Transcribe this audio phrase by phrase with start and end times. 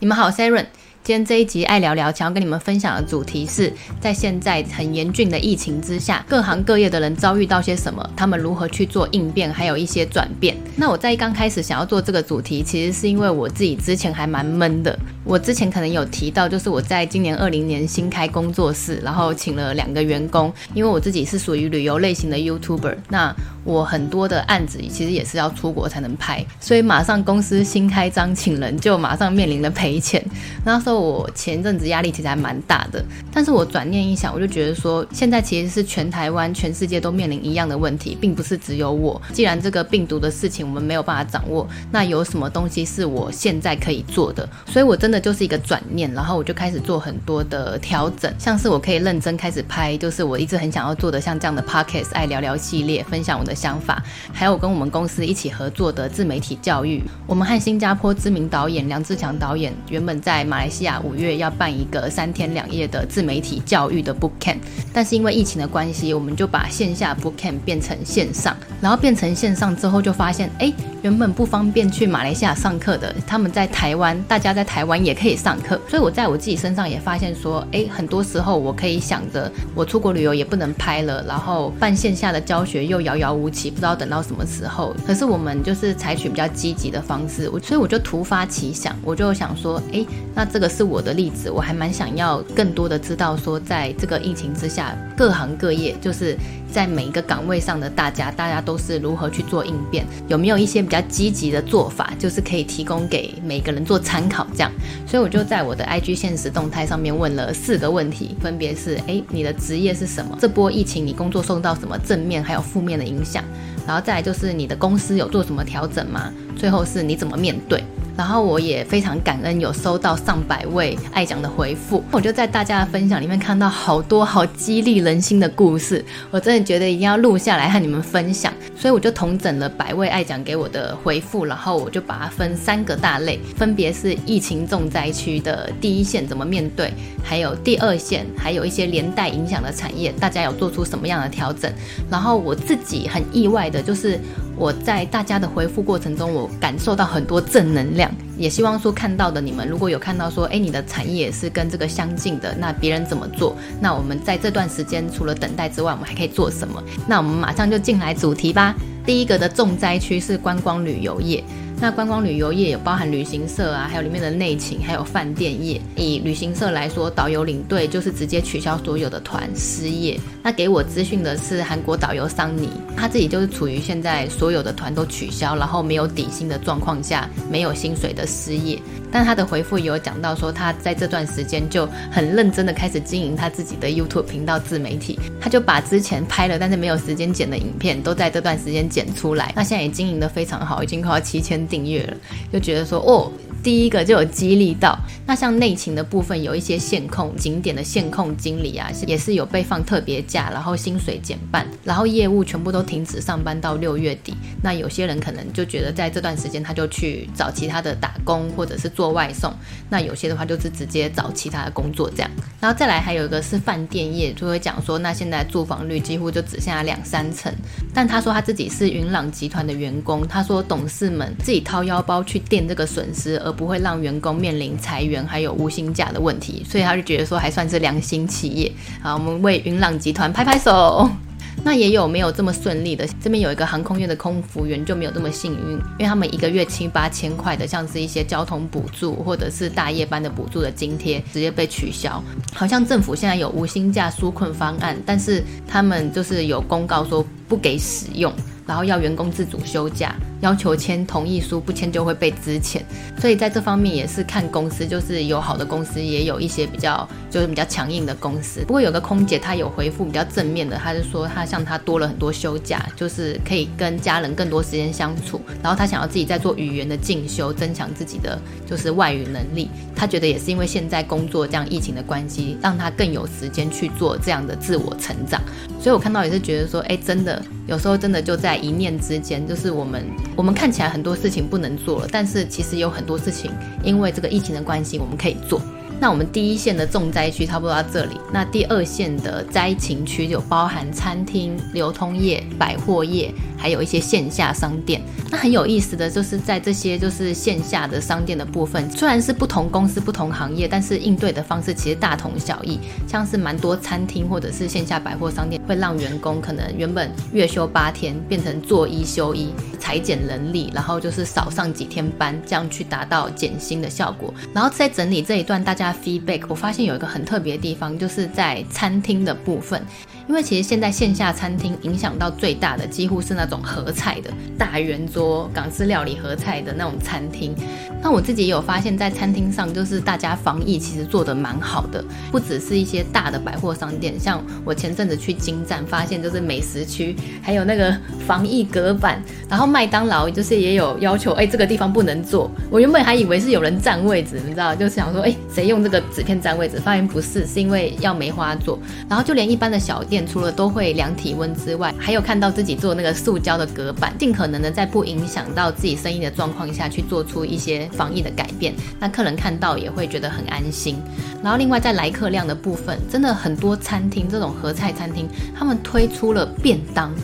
[0.00, 0.64] 你们好，，Saren。
[1.02, 10.56] 今天这一集爱聊聊，想要跟你们分享的主题是在现在很严峻的疫情之下，各行各业的人遭遇到些什么，他们如何去做应变，还有一些转变。
[10.76, 14.96] 那我在刚开始想要做这个主题，其实是因为我自己之前还蛮闷的。
[15.28, 30.24] 我之前可能有提到，就是我在今年二零年新开工作室，然后请了两个员工，因为我自己是属于旅游类型的 YouTuber，那我很多的案子其实也是要出国才能拍，所以马上公司新开张请人，就马上面临了赔钱。
[30.64, 30.98] 那时候。
[30.98, 39.20] 我前阵子压力其实还蛮大的，但是我转念一想，我就觉得说，现在其实是全台湾、全世界都面临一样的问题，并不是只有我。
[39.32, 44.48] 既然这个病毒的事情我们没有办法掌握，那有什么东西是我现在可以做的？
[44.66, 57.02] 所以我真的就是一个转念，然后我就开始做很多的调整，像是我可以认真开始拍，就是我一直很想要做的像这样的 Podcast 爱聊聊系列，分享我的想法，还有跟我们公司一起合作的自媒体教育。
[57.26, 60.98] 我们和新加坡知名导演梁志强导演原本在马来西亚。
[60.98, 64.58] 五月要办一个三天两夜的自媒体教育的 book camp，
[64.92, 84.94] 但是因为疫情的关系，我们就把线下 book camp 变成线上，然后变成线上之后就发现，哎，原本不方便去马来西亚上课的，他们在台湾，大家在台湾也可以上课，所以我在我自己身上也发现说，哎，很多时候我可以想着，我出国旅游也不能拍了，然后办线下的教学又遥遥无期，不知道等到什么时候。
[85.04, 90.68] 可是我们就是采取比较积极的方式，我所以我就突发奇想，我就想说，哎，那这个。
[90.68, 96.36] 是我的例子，我还蛮想要更多的知道说，在这个疫情之下，各行各业就是
[96.70, 104.46] 在每一个岗位上的大家，大家都是如何去做应变，有没有一些比较积极的做法，就是可以提供给每个人做参考。
[104.52, 104.70] 这样，
[105.06, 110.36] 所以我就在我的 IG 现实动态上面问了四个问题，分别是：诶，你的职业是什么？
[110.40, 113.42] 这波疫情你工作受到什么正面还有负面的影响？
[113.86, 116.32] 然后再来就是你的公司有做什么调整吗？
[116.56, 117.82] 最后是你怎么面对？
[118.18, 136.92] 然后我也非常感恩，有收到上百位爱讲的回复，我就在大家的分享里面看到好多好激励人心的故事，我真的觉得一定要录下来和你们分享，所以我就统整了百位爱讲给我的回复，然后我就把它分三个大类，分别是疫情重灾区的第一线怎么面对，
[137.22, 141.72] 还有第二线，还有一些连带影响的产业，大家有做出什么样的调整，
[142.10, 144.18] 然后我自己很意外的就是。
[144.58, 153.56] 我在大家的回复过程中，我感受到很多正能量，也希望说看到的你们，如果有看到说，诶，你的产业也是跟这个相近的，那别人怎么做？
[153.80, 156.82] 那我们在这段时间除了等待之外，我们还可以做什么？
[157.06, 158.74] 那我们马上就进来主题吧。
[159.06, 161.42] 第一个的重灾区是观光旅游业。
[161.80, 165.80] 那观光旅游业有包含旅行社啊，还有里面的内勤，还有饭店业。
[165.94, 170.18] 以旅行社来说，导游领队就是直接取消所有的团，失业。
[170.42, 178.76] 那给我资讯的是韩国导游桑尼，他自己就是处于现在所有的团都取消，然后没有底薪的状况下，没有薪水的失业。
[179.10, 189.52] 但他的回复也有讲到说，他在这段时间就很认真的开始经营他自己的 YouTube 频道自媒体，他就把之前拍了但是没有时间剪的影片，都在这段时间剪出来。
[189.56, 192.16] 那现在也经营的非常好，已经快要七千订阅了，
[192.52, 193.32] 就觉得说哦。
[193.68, 204.32] 第一个就有激励到，那像内勤的部分有一些线控景点的线控经理啊，也是有被放特别假，然后薪水减半，然后业务全部都停止上班到六月底。
[204.62, 209.52] 那有些人可能就觉得在这段时间他就去找其他的打工或者是做外送，
[209.90, 212.30] 那有些的话就是直接找其他的工作这样。
[212.58, 217.52] 然后再来还有一个是饭店业，就会讲说那现在住房率几乎就只剩下两三成，
[217.92, 223.38] 但他说他自己是云朗集团的员工，他说董事们自己掏腰包去垫这个损失。
[223.40, 228.70] 而不会让员工面临裁员还有无薪假的问题，所以他就觉得说还算是良心企业。
[229.02, 231.10] 好，我们为云朗集团拍拍手。
[231.64, 233.04] 那也有没有这么顺利的？
[233.20, 242.22] 这边有一个航空业的空服员就没有这么幸运，因为他们一个月七八千块的，像是一些交通补助或者是大夜班的补助的津贴，直接被取消。
[242.54, 248.32] 好像政府现在有无薪假纾困方案，但是他们就是有公告说不给使用。
[248.64, 252.80] 然后要员工自主休假，要求签同意书，不签就会被资遣。
[253.20, 258.60] 所以在这方面也是看公司，就是有好的公司，也有一些比较就是比较强硬的公司。
[258.60, 265.40] 不过有个空姐她有回复比较正面的，她是说她像她多了很多休假，就是可以跟家人更多时间相处。
[265.62, 269.70] 然后她想要自己在做语言的进修，增强自己的就是外语能力。
[269.96, 275.42] 她觉得也是因为现在工作这样疫情的关系，让她更有时间去做这样的自我成长。
[275.80, 278.58] 所以我看到也是觉得说，哎，真的有时候真的就在。
[278.58, 280.04] 一念之间，就是我们
[280.38, 283.50] 我们看起来很多事情不能做了，但是其实有很多事情，
[283.82, 285.60] 因为这个疫情的关系，我们可以做。
[285.98, 295.02] 那我们第一线的重灾区差不多到这里，那第二线的灾情区就包含餐厅、流通业、百货业，还有一些线下商店。
[295.30, 302.78] 那很有意思的就是在这些就是线下的商店的部分，虽然是不同公司、不同行业，但是应对的方式其实大同小异。
[303.06, 314.32] 像是蛮多餐厅或者是线下百货商店会让员工可能原本月休八天，变成做一休一，裁减人力，然后就是少上几天班，这样去达到减薪的效果。
[314.54, 319.82] 然后在整理这一段大家 feedback，我发现有一个很特别的地方，就是在餐厅的部分。
[320.28, 327.54] 因为其实现在线下餐厅影响到最大的，几乎是那种合菜的大圆桌港式料理合菜的那种餐厅。
[328.02, 337.96] 那我自己也有发现，在餐厅上，就是大家防疫其实做的蛮好的，不只是一些大的百货商店，像我前阵子去金站，发现就是美食区还有那个
[338.26, 342.50] 防疫隔板，然后麦当劳就是也有要求，哎，这个地方不能坐。
[342.70, 346.78] 我原本还以为是有人占位置，你知道，就是想说，哎，谁用这个纸片占位置？
[346.78, 348.78] 发现不是，是因为要梅花座。
[349.08, 350.17] 然后就连一般的小店。
[350.26, 360.96] 除了都会量体温之外，还有看到自己做那个塑胶的隔板，尽可能的在不影响到自己生意的状况下去做出一些防疫的改变，那客人看到也会觉得很安心。
[361.42, 367.14] 然后另外在来客量的部分，真的很多餐厅这种合菜餐厅，他们推出了便当，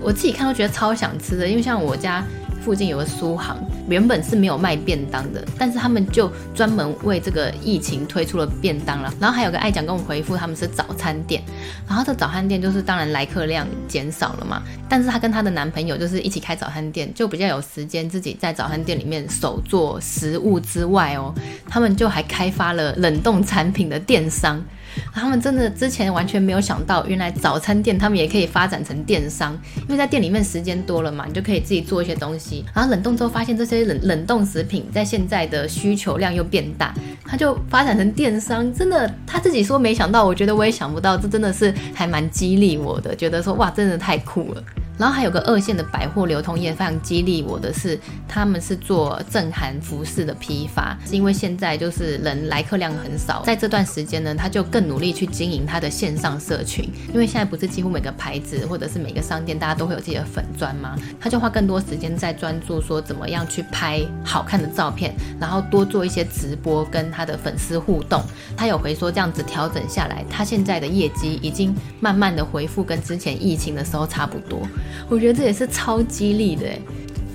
[0.00, 2.24] 我自己看都觉得超想吃的，因为像我家。
[2.68, 3.56] 附近有个苏杭，
[3.88, 9.10] 原本是没有卖便当的，但是他们就专门为这个疫情推出了便当了。
[9.18, 11.42] 然后还有个爱讲跟我回复，他们是早餐店，
[11.88, 21.34] 然后这早餐店就是当然来客量减少了嘛，但是她跟她的男朋友就是一起开早餐店，就比较有时间自己在早餐店里面手做食物之外哦，
[21.70, 24.62] 他们就还开发了冷冻产品的电商。
[25.12, 32.64] 他们真的之前完全没有想到，原来早餐店他们也可以发展成电商，因为在店里面时间多了嘛，你就可以自己做一些东西。
[32.74, 38.72] 然后冷冻之后发现这些冷冷冻食品在现在的需求量又变大，他就发展成电商。
[38.72, 44.62] 真的他自己说没想到，我觉得我也想不到，这真的是还蛮激励我的，觉得说哇，真的太酷了。
[44.98, 56.84] 然后还有个二线的百货流通业，非常激励我的是，他们是做正韩服饰的批发，是因为现在就是人来客量很少，在这段时间呢，他就更努力去经营他的线上社群，
[57.14, 60.96] 因为现在不是几乎每个牌子或者是每个商店大家都会有自己的粉专吗？
[61.20, 68.22] 他就花更多时间在专注说怎么样去拍好看的照片，然后多做一些直播跟他的粉丝互动。
[68.56, 74.66] 他有回说这样子调整下来，他现在的业绩已经慢慢的回复跟之前疫情的时候差不多。
[75.08, 76.80] 我觉得这也是超激励的诶。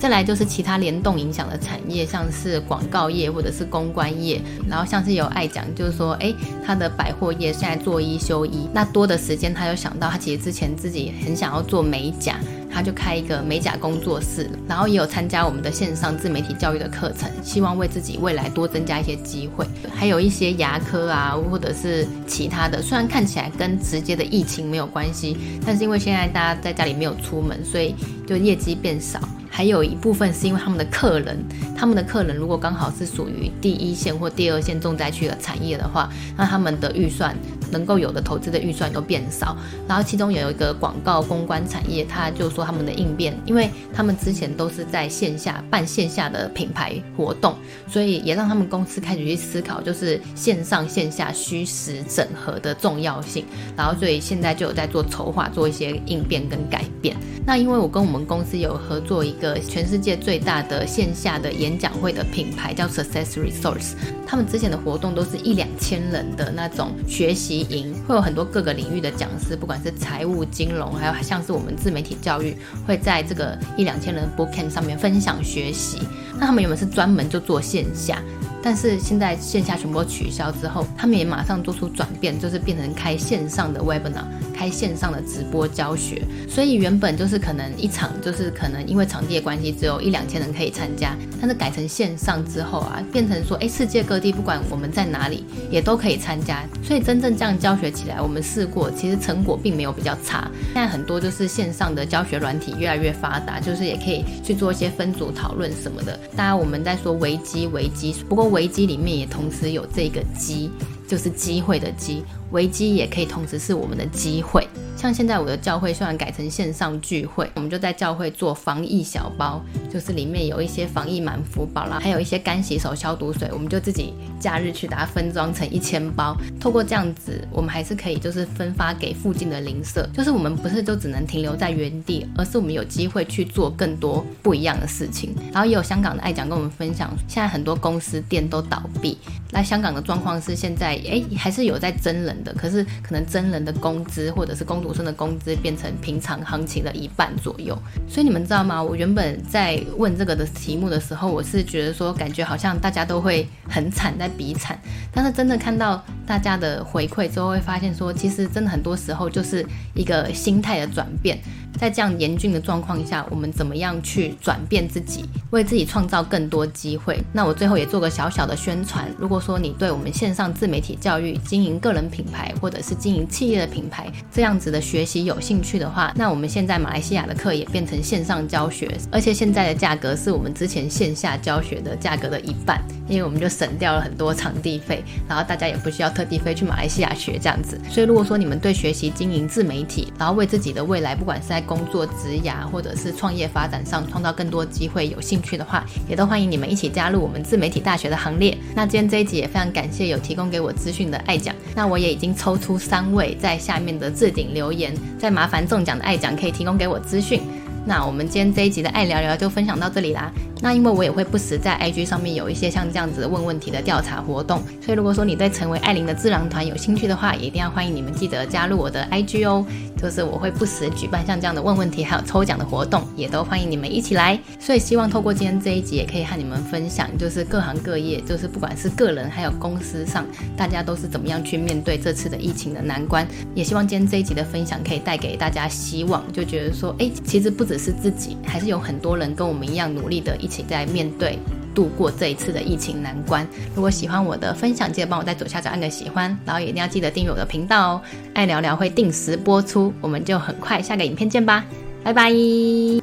[0.04, 6.36] 再来就是其他联动影响的产业，像是广告业或者是公关业，然后像是有爱讲，就是说，诶，
[6.66, 12.38] 他的百货业现在做一休一，那多的时间他就想到他其实之前自己很想要做美甲。
[12.70, 19.64] 他就开一个美甲工作室，然后也有参加我们的线上自媒体教育的课程，希望为自己未来多增加一些机会。
[19.94, 27.96] 还有一些牙科啊，或者是其他的，虽然看起来跟直接的疫情没有关系，但是因为现在大家在家里没有出门，所以
[28.28, 29.20] 就业绩变少。
[29.64, 31.42] 还有一部分是因为他们的客人，
[31.74, 37.34] 他们的客人如果刚好是属于第一线或第二线重灾区的产业的话，那他们的预算。
[37.74, 47.56] 能够有的投资的预算都变少，然后其中有一个广告公关产业，他就说他们的应变，因为他们之前都是在线下办线下的品牌活动，
[47.88, 53.44] 所以也让他们公司开始去思考，就是线上线下虚实整合的重要性，
[53.76, 57.18] 然后所以现在就有在做筹划，做一些应变跟改变。
[57.46, 63.94] 那因为我跟我们公司有合作一个全世界最大的线下的演讲会的品牌，叫 Success Resource，
[64.26, 67.63] 他们之前的活动都是一两千人的那种学习。
[68.08, 72.56] 会有很多各个领域的讲师，不管是财务、金融，还有像是我们自媒体教育，
[72.88, 76.00] 会在这个一两千人 book camp 上面分享学习。
[76.40, 78.22] 那他们原本是专门就做线下。
[78.64, 84.24] 但是现在线下全部取消之后，他们也马上做出转变，就是变成开线上的 webinar，
[84.56, 86.24] 开线上的直播教学。
[86.48, 91.14] 所以原本就是可能一场就是可能因为场地的关系，只有一两千人可以参加。
[91.42, 96.64] 但是改成线上之后啊，变成说，哎，世界各地不管我们在哪里，也都可以参加。
[96.82, 100.50] 所以真正这样教学起来，我们试过，其实成果并没有比较差。
[100.68, 106.18] 现在很多就是线上的教学软体越来越发达，就是也可以去做一些分组讨论什么的。
[106.34, 108.53] 当然我们在说危机，危机，不过。
[108.54, 110.70] 危机里面也同时有这个机，
[111.08, 112.24] 就是机会的机。
[112.52, 114.68] 危机也可以同时是我们的机会。
[114.96, 126.38] 像现在我的教会虽然改成线上聚会，我们就在教会做防疫小包，就是里面有一些防疫满福宝啦，还有一些干洗手消毒水，我们就自己假日去把它分装成一千包。
[126.60, 135.36] 透过这样子，我们还是可以就是分发给附近的邻舍，就是我们不是就只能停留在原地，而是我们有机会去做更多不一样的事情。
[135.52, 139.18] 然后也有香港的爱讲跟我们分享，现在很多公司店都倒闭，
[139.52, 147.76] 那香港的状况是现在哎还是有在征人的，可是可能征人的工资或者是工读生的工资变成平常行情的一半左右，
[148.08, 148.84] 所以你们知道吗？
[148.84, 154.78] 我原本在问这个的题目的时候，我是觉得说，感觉好像大家都会很惨，在比惨。
[155.14, 161.40] 但是真的看到大家的回馈之后，会发现说，其实真的很多时候就是一个心态的转变。
[161.80, 167.20] 在这样严峻的状况下，我们怎么样去转变自己，为自己创造更多机会？
[167.32, 169.10] 那我最后也做个小小的宣传。
[169.18, 187.80] 如果说你对我们线上自媒体教育、经营个人品牌，或者是经营企业的品牌这样子的学习有兴趣的话，那我们现在马来西亚的课也变成线上教学，而且现在的价格是我们之前线下教学的价格的一半，因为我们就省掉了很多场地费，然后大家也不需要特地飞去马来西亚学这样子。
[187.90, 198.58] 所以如果说你们对学习经营自媒体，然后为自己的未来，不管是在工作、职涯或者是创业发展上创造更多机会，有兴趣的话，也都欢迎你们一起加入我们自媒体大学的行列。
[198.76, 207.42] 那今天这一集也非常感谢有提供给我资讯的爱讲，那我也已经抽出三位在下面的置顶留言，再麻烦中奖的爱讲可以提供给我资讯。
[207.86, 210.32] 那我们今天这一集的爱聊聊就分享到这里啦。
[210.64, 219.66] 那因为我也会不时在 IG 上面有一些像这样子问问题的调查活动，所以如果说你对成为艾琳的智囊团有兴趣的话，也一定要欢迎你们记得加入我的 IG 哦。
[220.02, 224.40] 就是我会不时举办像这样的问问题还有抽奖的活动，也都欢迎你们一起来。
[224.60, 230.26] 所以希望透过今天这一集，也可以和你们分享，就是各行各业，就是不管是个人还有公司上，
[230.58, 233.26] 大家都是怎么样去面对这次的疫情的难关。
[233.54, 237.64] 也希望今天这一集的分享可以带给大家希望，就觉得说，哎，其实不。
[237.64, 241.40] 只是自己，还是有很多人跟我们一样努力的，一一起在面对、
[241.74, 243.48] 度过这一次的疫情难关。
[243.74, 248.02] 如果喜欢我的分享，记得帮我在左下角按个喜欢，然后也一定要记得订阅我的频道哦。
[248.36, 251.66] 爱聊聊会定时播出，我们就很快下个影片见吧，
[252.04, 253.03] 拜拜。